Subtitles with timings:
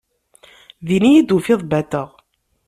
[0.85, 2.09] Din iyi-d tufiḍ bateɣ.